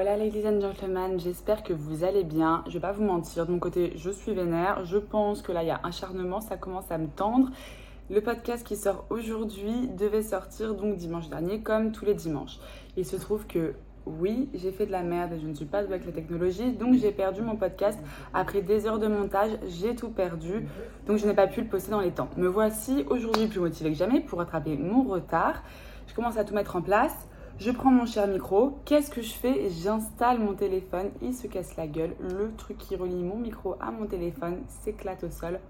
[0.00, 2.64] Hola ladies and gentlemen, j'espère que vous allez bien.
[2.68, 4.82] Je vais pas vous mentir, de mon côté, je suis vénère.
[4.86, 7.50] Je pense que là, il y a acharnement, ça commence à me tendre.
[8.08, 12.60] Le podcast qui sort aujourd'hui devait sortir donc dimanche dernier, comme tous les dimanches.
[12.96, 13.74] Il se trouve que
[14.06, 16.72] oui, j'ai fait de la merde et je ne suis pas douée avec la technologie,
[16.72, 17.98] donc j'ai perdu mon podcast.
[18.32, 20.66] Après des heures de montage, j'ai tout perdu,
[21.06, 22.30] donc je n'ai pas pu le poster dans les temps.
[22.38, 25.62] Me voici aujourd'hui plus motivée que jamais pour rattraper mon retard.
[26.06, 27.28] Je commence à tout mettre en place.
[27.60, 28.80] Je prends mon cher micro.
[28.86, 29.68] Qu'est-ce que je fais?
[29.68, 31.10] J'installe mon téléphone.
[31.20, 32.16] Il se casse la gueule.
[32.18, 35.60] Le truc qui relie mon micro à mon téléphone s'éclate au sol.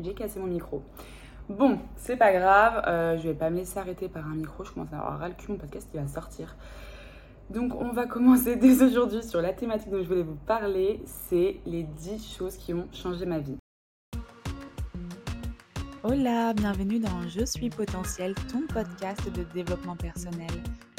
[0.00, 0.82] J'ai cassé mon micro.
[1.48, 2.82] Bon, c'est pas grave.
[2.88, 4.64] Euh, je vais pas me laisser arrêter par un micro.
[4.64, 5.52] Je commence à avoir ras le cul.
[5.52, 6.56] Mon podcast il va sortir.
[7.50, 11.02] Donc on va commencer dès aujourd'hui sur la thématique dont je voulais vous parler.
[11.04, 13.58] C'est les 10 choses qui ont changé ma vie.
[16.02, 20.50] Hola, bienvenue dans Je suis potentiel, ton podcast de développement personnel.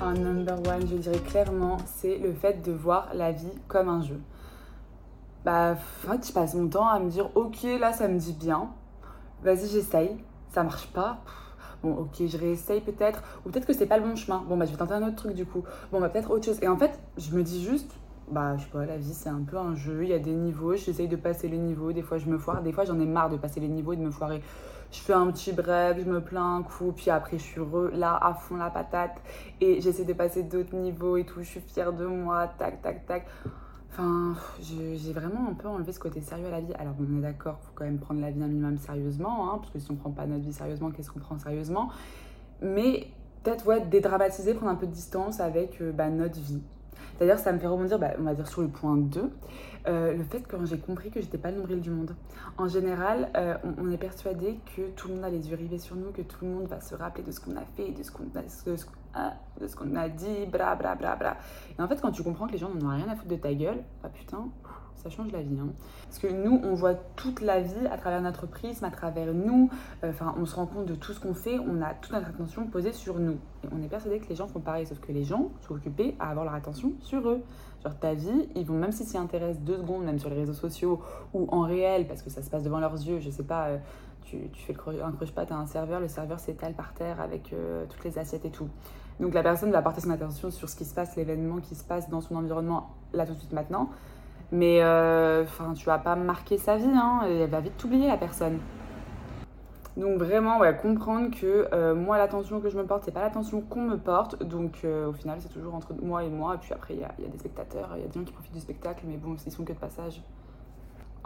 [0.00, 4.00] Un number one, je dirais clairement, c'est le fait de voir la vie comme un
[4.00, 4.20] jeu.
[5.44, 8.32] Bah, en fait, je passe mon temps à me dire, ok, là, ça me dit
[8.32, 8.68] bien.
[9.42, 10.16] Vas-y, j'essaye.
[10.50, 11.18] Ça marche pas.
[11.82, 13.22] Bon, ok, je réessaye peut-être.
[13.44, 14.44] Ou peut-être que c'est pas le bon chemin.
[14.48, 15.64] Bon, bah, je vais tenter un autre truc du coup.
[15.90, 16.58] Bon, bah, peut-être autre chose.
[16.62, 17.90] Et en fait, je me dis juste,
[18.30, 20.32] bah, je sais pas, la vie c'est un peu un jeu, il y a des
[20.32, 23.06] niveaux, j'essaye de passer les niveaux, des fois je me foire, des fois j'en ai
[23.06, 24.42] marre de passer les niveaux et de me foirer.
[24.90, 27.60] Je fais un petit break, je me plains un coup, puis après je suis
[27.92, 29.20] là à fond la patate
[29.60, 33.04] et j'essaie de passer d'autres niveaux et tout, je suis fière de moi, tac, tac,
[33.06, 33.26] tac.
[33.90, 36.72] Enfin, j'ai vraiment un peu enlevé ce côté sérieux à la vie.
[36.74, 39.70] Alors on est d'accord, faut quand même prendre la vie un minimum sérieusement, hein, parce
[39.72, 41.90] que si on prend pas notre vie sérieusement, qu'est-ce qu'on prend sérieusement?
[42.62, 43.08] Mais
[43.42, 46.62] peut-être ouais, dédramatiser, prendre un peu de distance avec euh, bah, notre vie.
[47.18, 49.30] D'ailleurs, ça me fait rebondir, bah, on va dire sur le point 2,
[49.88, 52.14] euh, le fait que j'ai compris que j'étais pas le nombril du monde.
[52.56, 55.96] En général, euh, on, est persuadé que tout le monde a les yeux rivés sur
[55.96, 58.10] nous, que tout le monde va se rappeler de ce qu'on a fait, de ce
[58.10, 58.42] qu'on a,
[59.14, 61.36] ah, de ce qu'on a dit, bra bra bra bra.
[61.78, 63.36] Et en fait, quand tu comprends que les gens n'en ont rien à foutre de
[63.36, 64.48] ta gueule, ah putain,
[64.98, 65.58] ça change la vie.
[65.60, 65.68] Hein.
[66.06, 69.70] Parce que nous, on voit toute la vie à travers notre prisme, à travers nous.
[70.04, 71.58] Euh, enfin, on se rend compte de tout ce qu'on fait.
[71.58, 73.38] On a toute notre attention posée sur nous.
[73.64, 76.14] Et on est persuadé que les gens font pareil, sauf que les gens sont occupés
[76.18, 77.42] à avoir leur attention sur eux.
[77.84, 80.52] Genre ta vie, ils vont même s'ils s'y intéressent deux secondes, même sur les réseaux
[80.52, 81.00] sociaux
[81.32, 83.20] ou en réel, parce que ça se passe devant leurs yeux.
[83.20, 83.68] Je sais pas.
[83.68, 83.78] Euh,
[84.24, 88.04] tu, fais un croche-patte à un serveur, le serveur s'étale par terre avec euh, toutes
[88.04, 88.68] les assiettes et tout.
[89.20, 91.82] Donc la personne va porter son attention sur ce qui se passe, l'événement qui se
[91.82, 93.90] passe dans son environnement là tout de suite maintenant.
[94.50, 95.44] Mais euh,
[95.76, 98.58] tu vas pas marquer sa vie, hein, elle va vite t'oublier la personne.
[99.98, 103.60] Donc vraiment, ouais, comprendre que euh, moi, l'attention que je me porte, c'est pas l'attention
[103.60, 104.40] qu'on me porte.
[104.42, 106.54] Donc euh, au final, c'est toujours entre moi et moi.
[106.54, 108.24] Et puis après, il y a, y a, des spectateurs, il y a des gens
[108.24, 110.22] qui profitent du spectacle, mais bon, ils sont que de passage.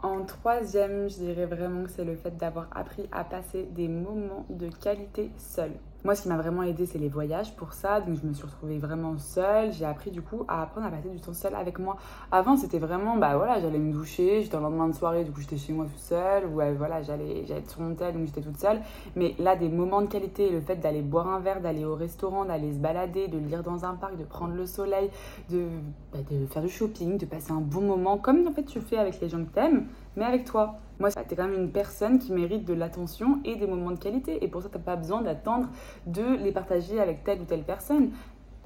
[0.02, 4.46] En troisième, je dirais vraiment que c'est le fait d'avoir appris à passer des moments
[4.48, 5.72] de qualité seul.
[6.04, 8.00] Moi, ce qui m'a vraiment aidé, c'est les voyages pour ça.
[8.00, 9.72] Donc, je me suis retrouvée vraiment seule.
[9.72, 11.96] J'ai appris du coup à apprendre à passer du temps seul avec moi.
[12.32, 15.40] Avant, c'était vraiment, bah voilà, j'allais me doucher, j'étais en lendemain de soirée, du coup,
[15.40, 16.46] j'étais chez moi toute seule.
[16.46, 18.80] Ou voilà, j'allais être sur mon tel, donc j'étais toute seule.
[19.14, 22.44] Mais là, des moments de qualité, le fait d'aller boire un verre, d'aller au restaurant,
[22.44, 25.08] d'aller se balader, de lire dans un parc, de prendre le soleil,
[25.50, 25.66] de,
[26.12, 28.98] bah, de faire du shopping, de passer un bon moment, comme en fait tu fais
[28.98, 29.86] avec les gens que t'aimes,
[30.16, 30.80] mais avec toi.
[31.02, 34.44] Moi, t'es quand même une personne qui mérite de l'attention et des moments de qualité.
[34.44, 35.68] Et pour ça, t'as pas besoin d'attendre
[36.06, 38.12] de les partager avec telle ou telle personne.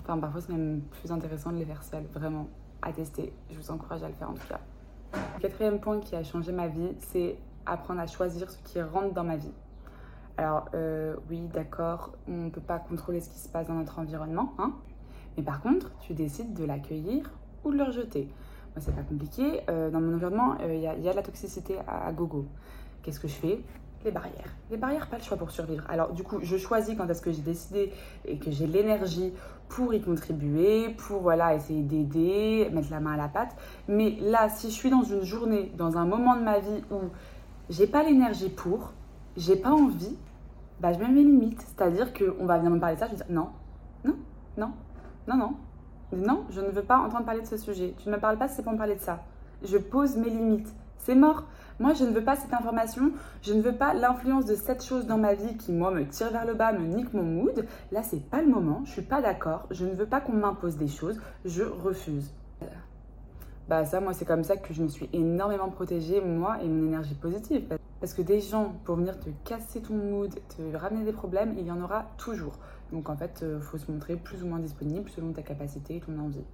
[0.00, 2.04] Enfin, parfois, c'est même plus intéressant de les faire seul.
[2.12, 2.46] Vraiment,
[2.82, 3.32] à tester.
[3.50, 4.60] Je vous encourage à le faire en tout cas.
[5.40, 9.24] Quatrième point qui a changé ma vie, c'est apprendre à choisir ce qui rentre dans
[9.24, 9.54] ma vie.
[10.36, 13.98] Alors, euh, oui, d'accord, on ne peut pas contrôler ce qui se passe dans notre
[13.98, 14.74] environnement, hein
[15.38, 17.30] mais par contre, tu décides de l'accueillir
[17.64, 18.28] ou de le rejeter
[18.80, 19.60] c'est pas compliqué.
[19.68, 22.46] Euh, dans mon environnement, il euh, y, a de la toxicité à, gogo.
[23.02, 23.60] Qu'est-ce que je fais?
[24.04, 24.54] Les barrières.
[24.70, 25.84] Les barrières, pas le choix pour survivre.
[25.88, 27.92] Alors, du coup, je choisis quand est-ce que j'ai décidé
[28.24, 29.32] et que j'ai l'énergie
[29.68, 33.56] pour y contribuer, pour voilà, essayer d'aider, mettre la main à la pâte.
[33.88, 37.08] Mais là, si je suis dans une journée, dans un moment de ma vie où
[37.68, 38.92] j'ai pas l'énergie pour,
[39.36, 40.16] j'ai pas envie,
[40.80, 41.62] bah, je mets mes limites.
[41.62, 43.48] C'est-à-dire qu'on va venir me parler de ça, je vais dire non,
[44.04, 44.14] non,
[44.56, 44.72] non,
[45.26, 45.54] non, non,
[46.12, 47.94] non, je ne veux pas entendre parler de ce sujet.
[47.98, 49.24] Tu ne me parles pas si c'est pour me parler de ça.
[49.62, 50.72] Je pose mes limites.
[50.98, 51.44] C'est mort.
[51.78, 53.12] Moi, je ne veux pas cette information.
[53.42, 56.30] Je ne veux pas l'influence de cette chose dans ma vie qui, moi, me tire
[56.30, 57.66] vers le bas, me nique mon mood.
[57.92, 58.82] Là, c'est pas le moment.
[58.84, 59.66] Je suis pas d'accord.
[59.70, 61.20] Je ne veux pas qu'on m'impose des choses.
[61.44, 62.32] Je refuse.
[63.68, 66.86] Bah ça, moi, c'est comme ça que je me suis énormément protégée, moi et mon
[66.86, 67.64] énergie positive.
[68.00, 71.66] Parce que des gens, pour venir te casser ton mood, te ramener des problèmes, il
[71.66, 72.58] y en aura toujours.
[72.92, 75.96] Donc en fait, il euh, faut se montrer plus ou moins disponible selon ta capacité
[75.96, 76.44] et ton envie.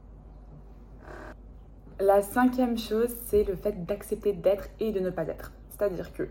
[2.01, 5.53] La cinquième chose, c'est le fait d'accepter d'être et de ne pas être.
[5.71, 6.29] C'est-à-dire que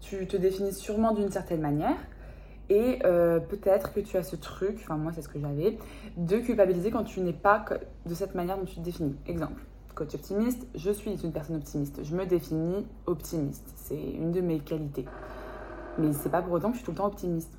[0.00, 1.96] tu te définis sûrement d'une certaine manière
[2.68, 5.78] et euh, peut-être que tu as ce truc, enfin moi c'est ce que j'avais,
[6.16, 7.64] de culpabiliser quand tu n'es pas
[8.04, 9.16] de cette manière dont tu te définis.
[9.26, 9.62] Exemple,
[9.96, 14.60] coach optimiste, je suis une personne optimiste, je me définis optimiste, c'est une de mes
[14.60, 15.06] qualités.
[15.98, 17.50] Mais c'est pas pour autant que je suis tout le temps optimiste.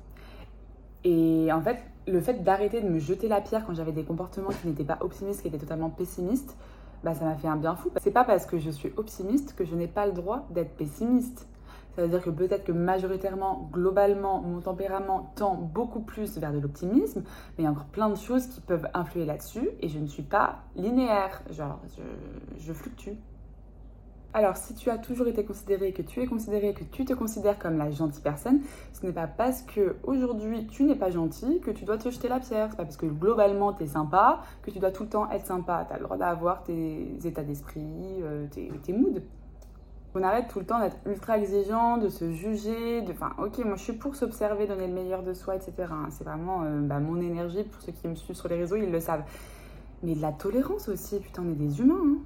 [1.04, 4.50] Et en fait, le fait d'arrêter de me jeter la pierre quand j'avais des comportements
[4.50, 6.56] qui n'étaient pas optimistes, qui étaient totalement pessimistes,
[7.02, 7.90] bah, ça m'a fait un bien fou.
[8.00, 11.46] C'est pas parce que je suis optimiste que je n'ai pas le droit d'être pessimiste.
[11.98, 16.60] Ça veut dire que peut-être que majoritairement, globalement, mon tempérament tend beaucoup plus vers de
[16.60, 19.98] l'optimisme, mais il y a encore plein de choses qui peuvent influer là-dessus et je
[19.98, 21.42] ne suis pas linéaire.
[21.50, 21.80] Genre,
[22.56, 23.14] je, fluctue.
[24.32, 27.58] Alors, si tu as toujours été considéré, que tu es considéré, que tu te considères
[27.58, 28.60] comme la gentille personne,
[28.92, 32.28] ce n'est pas parce que aujourd'hui tu n'es pas gentil que tu dois te jeter
[32.28, 32.68] la pierre.
[32.70, 35.46] C'est pas parce que globalement tu es sympa que tu dois tout le temps être
[35.46, 35.84] sympa.
[35.88, 37.82] Tu as le droit d'avoir tes états d'esprit,
[38.22, 39.18] euh, tes moods.
[40.14, 43.12] On arrête tout le temps d'être ultra exigeant, de se juger, de.
[43.12, 45.72] Enfin, ok, moi je suis pour s'observer, donner le meilleur de soi, etc.
[46.10, 47.64] C'est vraiment euh, bah, mon énergie.
[47.64, 49.24] Pour ceux qui me suivent sur les réseaux, ils le savent.
[50.02, 52.00] Mais de la tolérance aussi, putain, on est des humains.
[52.00, 52.18] Hein.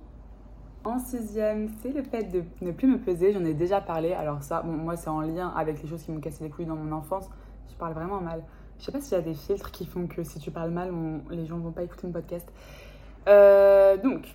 [0.84, 3.32] En sixième, c'est le fait de ne plus me peser.
[3.32, 4.12] J'en ai déjà parlé.
[4.12, 6.76] Alors ça, moi, c'est en lien avec les choses qui m'ont cassé les couilles dans
[6.76, 7.28] mon enfance.
[7.68, 8.42] Je parle vraiment mal.
[8.78, 10.92] Je sais pas s'il y a des filtres qui font que si tu parles mal,
[11.30, 12.52] les gens vont pas écouter mon podcast.
[13.28, 14.26] Euh, donc,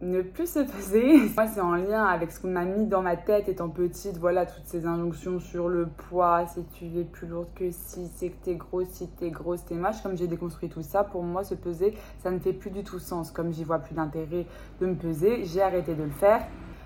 [0.00, 1.16] ne plus se peser.
[1.36, 4.18] Moi, c'est en lien avec ce qu'on m'a mis dans ma tête étant petite.
[4.18, 8.30] Voilà, toutes ces injonctions sur le poids, si tu es plus lourde que si, c'est
[8.30, 10.02] que t'es grosse, si t'es grosse, t'es moche.
[10.02, 12.98] Comme j'ai déconstruit tout ça, pour moi, se peser, ça ne fait plus du tout
[12.98, 13.30] sens.
[13.30, 14.46] Comme j'y vois plus d'intérêt
[14.80, 16.42] de me peser, j'ai arrêté de le faire.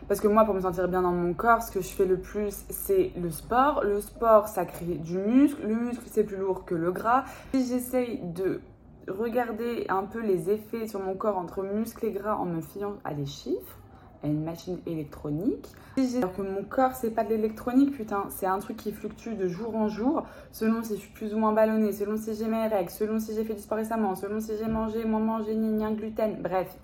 [0.08, 2.18] Parce que moi, pour me sentir bien dans mon corps, ce que je fais le
[2.18, 3.84] plus, c'est le sport.
[3.84, 5.60] Le sport, ça crée du muscle.
[5.66, 7.24] Le muscle, c'est plus lourd que le gras.
[7.52, 8.62] Si j'essaye de
[9.08, 12.94] regarder un peu les effets sur mon corps entre muscles et gras en me fiant
[13.04, 13.78] à des chiffres,
[14.22, 15.68] à une machine électronique.
[16.16, 19.48] Alors que mon corps, c'est pas de l'électronique, putain, c'est un truc qui fluctue de
[19.48, 22.66] jour en jour, selon si je suis plus ou moins ballonnée, selon si j'ai mes
[22.68, 25.68] règles, selon si j'ai fait du sport récemment, selon si j'ai mangé, moins mangé, ni,
[25.68, 26.40] ni un gluten.
[26.40, 26.76] Bref,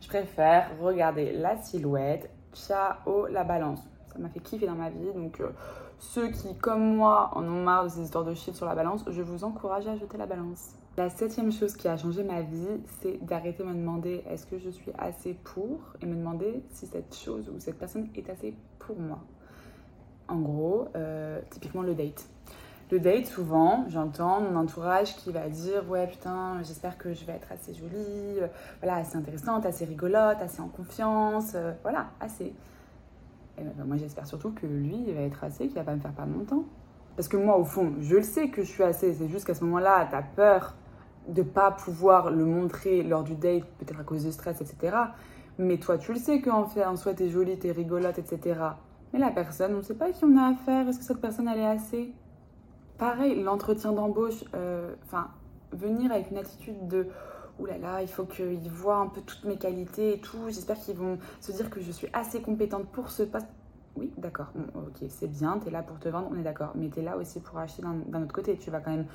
[0.00, 3.80] je préfère regarder la silhouette, ciao, la balance.
[4.12, 5.50] Ça m'a fait kiffer dans ma vie, donc euh,
[5.98, 9.04] ceux qui, comme moi, en ont marre de ces histoires de chiffres sur la balance,
[9.08, 10.74] je vous encourage à jeter la balance.
[10.96, 14.58] La septième chose qui a changé ma vie, c'est d'arrêter de me demander est-ce que
[14.58, 18.54] je suis assez pour et me demander si cette chose ou cette personne est assez
[18.78, 19.18] pour moi.
[20.26, 22.26] En gros, euh, typiquement le date.
[22.90, 27.34] Le date, souvent, j'entends mon entourage qui va dire Ouais, putain, j'espère que je vais
[27.34, 28.46] être assez jolie, euh,
[28.80, 32.54] voilà, assez intéressante, assez rigolote, assez en confiance, euh, voilà, assez.
[33.58, 36.00] Et ben, moi, j'espère surtout que lui, il va être assez, qu'il va pas me
[36.00, 36.64] faire perdre mon temps.
[37.16, 39.54] Parce que moi, au fond, je le sais que je suis assez, c'est juste qu'à
[39.54, 40.74] ce moment-là, tu as peur
[41.28, 44.96] de pas pouvoir le montrer lors du date, peut-être à cause de stress, etc.
[45.58, 48.60] Mais toi, tu le sais qu'en fait, en soi, t'es jolie, t'es rigolote, etc.
[49.12, 50.88] Mais la personne, on ne sait pas qui on a affaire.
[50.88, 52.12] Est-ce que cette personne, elle est assez?
[52.98, 55.28] Pareil, l'entretien d'embauche, euh, enfin,
[55.72, 57.06] venir avec une attitude de
[57.58, 60.38] Ouh là là, il faut qu'ils voient un peu toutes mes qualités et tout.
[60.48, 63.46] J'espère qu'ils vont se dire que je suis assez compétente pour ce poste.
[63.96, 64.48] Oui, d'accord.
[64.74, 66.72] ok, c'est bien, tu es là pour te vendre, on est d'accord.
[66.74, 68.58] Mais tu es là aussi pour acheter d'un autre côté.
[68.58, 69.06] Tu vas quand même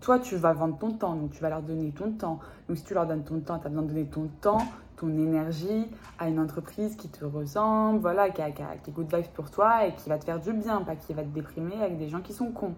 [0.00, 2.38] toi, tu vas vendre ton temps, donc tu vas leur donner ton temps.
[2.68, 4.62] Donc si tu leur donnes ton temps, tu as besoin de donner ton temps,
[4.96, 5.86] ton énergie
[6.18, 9.86] à une entreprise qui te ressemble, voilà, qui a, qui a, good vibes pour toi
[9.86, 12.20] et qui va te faire du bien, pas qui va te déprimer avec des gens
[12.20, 12.74] qui sont cons.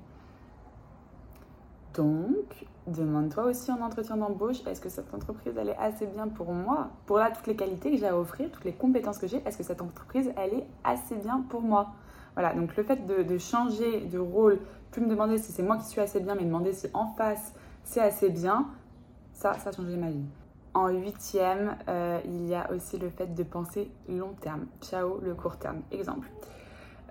[1.94, 6.52] Donc, demande-toi aussi en entretien d'embauche, est-ce que cette entreprise, elle est assez bien pour
[6.52, 6.90] moi?
[7.06, 9.58] Pour là, toutes les qualités que j'ai à offrir, toutes les compétences que j'ai, est-ce
[9.58, 11.88] que cette entreprise, elle est assez bien pour moi?
[12.38, 14.60] Voilà, donc le fait de, changer de rôle
[14.92, 17.52] plus me demander si c'est moi qui suis assez bien, mais demander si en face
[17.82, 18.68] c'est assez bien,
[19.32, 20.22] ça, ça a changé ma vie.
[20.72, 24.66] En huitième, euh, il y a aussi le fait de penser long terme.
[24.80, 25.80] Ciao, le court terme.
[25.90, 26.28] Exemple.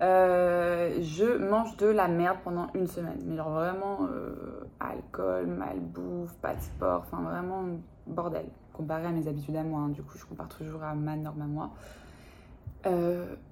[0.01, 3.19] Euh, je mange de la merde pendant une semaine.
[3.25, 7.65] Mais genre vraiment euh, alcool, malbouffe, pas de sport, enfin vraiment
[8.05, 8.45] bordel.
[8.71, 9.89] Comparé à mes habitudes à moi, hein.
[9.89, 11.69] du coup je compare toujours à ma norme à moi.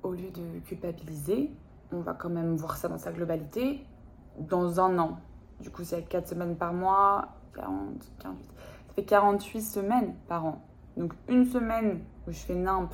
[0.03, 1.51] au lieu de culpabiliser,
[1.91, 3.85] on va quand même voir ça dans sa globalité
[4.39, 5.19] dans un an.
[5.59, 8.45] Du coup, c'est 4 semaines par mois, 40, 48.
[8.87, 10.61] Ça fait 48 semaines par an.
[10.97, 12.93] Donc, une semaine où je fais nimp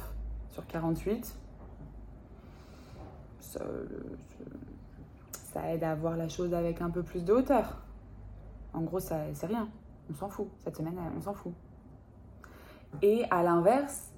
[0.50, 1.36] sur 48,
[3.40, 3.60] ça,
[5.32, 7.82] ça, aide à voir la chose avec un peu plus de hauteur.
[8.74, 9.68] En gros, c'est rien.
[10.10, 10.48] On s'en fout.
[10.60, 11.54] Cette semaine, on s'en fout.
[13.02, 14.11] Et à l'inverse,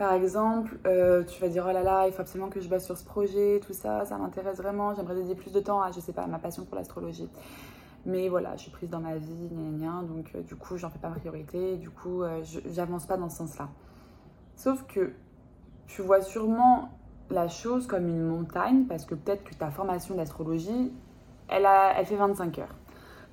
[0.00, 2.86] Par exemple, euh, tu vas dire oh là là, il faut absolument que je bosse
[2.86, 6.00] sur ce projet, tout ça, ça m'intéresse vraiment, j'aimerais dédier plus de temps à, je
[6.00, 7.28] sais pas, ma passion pour l'astrologie.
[8.06, 11.10] Mais voilà, je suis prise dans ma vie, donc euh, du coup, j'en fais pas
[11.10, 12.42] priorité, du coup, euh,
[12.72, 13.68] j'avance pas dans ce sens-là.
[14.56, 15.12] Sauf que
[15.86, 16.88] tu vois sûrement
[17.28, 20.94] la chose comme une montagne, parce que peut-être que ta formation d'astrologie,
[21.48, 22.74] elle, elle fait 25 heures.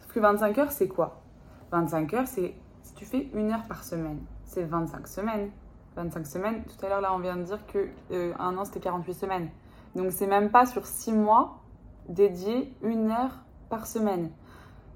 [0.02, 1.22] Sauf que 25 heures, c'est quoi?
[1.72, 5.50] 25 heures, c'est si tu fais une heure par semaine, c'est 25 semaines.
[5.98, 8.80] 25 semaines, tout à l'heure, là, on vient de dire que euh, un an, c'était
[8.80, 9.50] 48 semaines.
[9.96, 11.60] Donc, c'est même pas sur 6 mois
[12.08, 14.30] dédié une heure par semaine.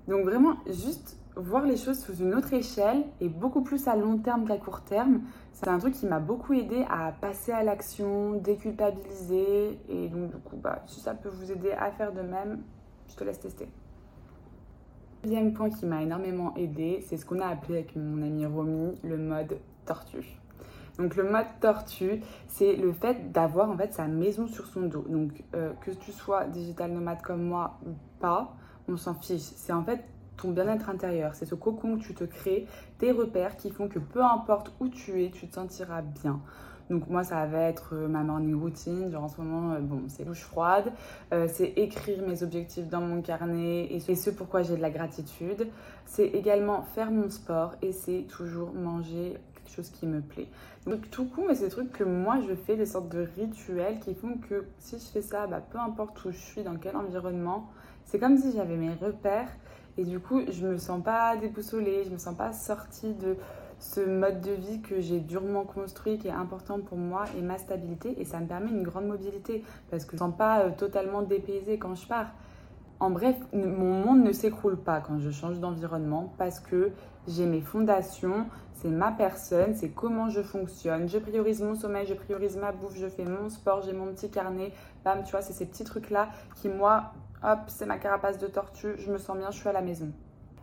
[0.07, 4.17] Donc, vraiment, juste voir les choses sous une autre échelle et beaucoup plus à long
[4.17, 5.21] terme qu'à court terme,
[5.53, 9.79] c'est un truc qui m'a beaucoup aidé à passer à l'action, déculpabiliser.
[9.89, 12.61] Et donc, du coup, bah, si ça peut vous aider à faire de même,
[13.09, 13.67] je te laisse tester.
[15.23, 18.95] Deuxième point qui m'a énormément aidé, c'est ce qu'on a appelé avec mon ami Romy
[19.03, 20.40] le mode tortue.
[21.01, 25.03] Donc le mode tortue, c'est le fait d'avoir en fait sa maison sur son dos.
[25.09, 28.53] Donc euh, que tu sois digital nomade comme moi ou pas,
[28.87, 29.41] on s'en fiche.
[29.55, 30.03] C'est en fait
[30.37, 31.33] ton bien-être intérieur.
[31.33, 32.67] C'est ce cocon que tu te crées,
[32.99, 36.39] tes repères qui font que peu importe où tu es, tu te sentiras bien.
[36.91, 39.09] Donc moi, ça va être euh, ma morning routine.
[39.11, 40.91] Genre en ce moment, euh, bon, c'est douche froide.
[41.47, 44.91] C'est écrire mes objectifs dans mon carnet et ce, et ce pourquoi j'ai de la
[44.91, 45.67] gratitude.
[46.05, 49.37] C'est également faire mon sport et c'est toujours manger
[49.71, 50.47] chose qui me plaît.
[50.85, 53.99] Donc tout coup, mais c'est des trucs que moi je fais, des sortes de rituels
[53.99, 56.95] qui font que si je fais ça, bah, peu importe où je suis, dans quel
[56.95, 57.69] environnement,
[58.05, 59.49] c'est comme si j'avais mes repères
[59.97, 63.35] et du coup je me sens pas déboussolée, je me sens pas sortie de
[63.81, 67.57] ce mode de vie que j'ai durement construit, qui est important pour moi et ma
[67.57, 70.59] stabilité et ça me permet une grande mobilité parce que je ne me sens pas
[70.59, 72.27] euh, totalement dépaysée quand je pars.
[72.99, 76.91] En bref, mon monde ne s'écroule pas quand je change d'environnement parce que
[77.27, 81.07] j'ai mes fondations, c'est ma personne, c'est comment je fonctionne.
[81.07, 84.31] Je priorise mon sommeil, je priorise ma bouffe, je fais mon sport, j'ai mon petit
[84.31, 84.71] carnet.
[85.05, 87.13] Bam, tu vois, c'est ces petits trucs-là qui, moi,
[87.43, 90.11] hop, c'est ma carapace de tortue, je me sens bien, je suis à la maison.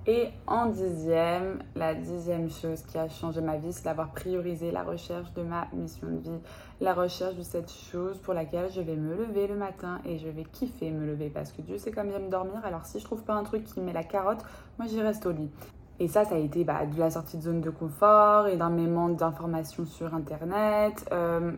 [0.07, 4.83] Et en dixième, la dixième chose qui a changé ma vie, c'est d'avoir priorisé la
[4.83, 6.41] recherche de ma mission de vie,
[6.81, 10.29] la recherche de cette chose pour laquelle je vais me lever le matin et je
[10.29, 12.65] vais kiffer me lever parce que Dieu sait comme j'aime dormir.
[12.65, 14.43] Alors si je trouve pas un truc qui met la carotte,
[14.79, 15.51] moi j'y reste au lit.
[16.01, 19.85] Et ça, ça a été bah, de la sortie de zone de confort, énormément d'informations
[19.85, 21.53] sur Internet, euh,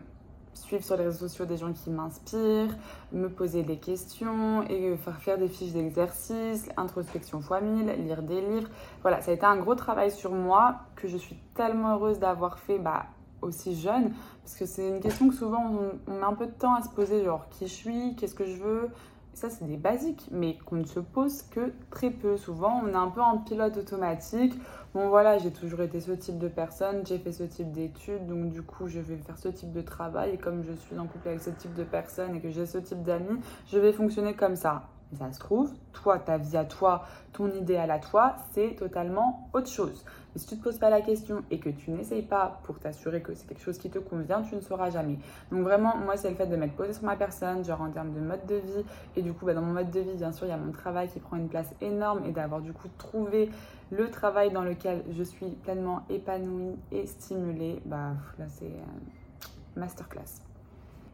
[0.53, 2.75] suivre sur les réseaux sociaux des gens qui m'inspirent,
[3.11, 8.41] me poser des questions et faire faire des fiches d'exercice, introspection x 1000, lire des
[8.41, 8.69] livres.
[9.03, 12.57] Voilà, ça a été un gros travail sur moi que je suis tellement heureuse d'avoir
[12.57, 13.05] fait bah,
[13.41, 14.11] aussi jeune
[14.43, 16.81] parce que c'est une question que souvent on, on met un peu de temps à
[16.81, 18.89] se poser, genre qui je suis, qu'est-ce que je veux.
[19.33, 22.37] Ça, c'est des basiques, mais qu'on ne se pose que très peu.
[22.37, 24.53] Souvent, on est un peu en pilote automatique.
[24.93, 28.49] Bon, voilà, j'ai toujours été ce type de personne, j'ai fait ce type d'études, donc
[28.49, 30.31] du coup, je vais faire ce type de travail.
[30.31, 32.77] Et comme je suis en couple avec ce type de personne et que j'ai ce
[32.77, 34.83] type d'amis, je vais fonctionner comme ça.
[35.17, 39.67] Ça se trouve, toi, ta vie à toi, ton idéal à toi, c'est totalement autre
[39.67, 40.05] chose.
[40.33, 42.79] Mais si tu ne te poses pas la question et que tu n'essayes pas pour
[42.79, 45.17] t'assurer que c'est quelque chose qui te convient, tu ne sauras jamais.
[45.51, 48.13] Donc vraiment, moi, c'est le fait de m'être posé sur ma personne, genre en termes
[48.13, 48.85] de mode de vie.
[49.15, 50.71] Et du coup, bah, dans mon mode de vie, bien sûr, il y a mon
[50.71, 53.49] travail qui prend une place énorme et d'avoir du coup trouvé
[53.91, 57.81] le travail dans lequel je suis pleinement épanouie et stimulée.
[57.85, 60.50] Bah là, c'est euh, masterclass.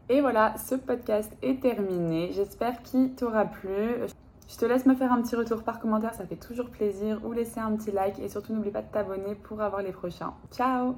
[0.10, 2.32] Et voilà, ce podcast est terminé.
[2.32, 3.96] J'espère qu'il t'aura plu.
[4.50, 7.34] Je te laisse me faire un petit retour par commentaire, ça fait toujours plaisir, ou
[7.34, 10.34] laisser un petit like et surtout n'oublie pas de t'abonner pour avoir les prochains.
[10.52, 10.96] Ciao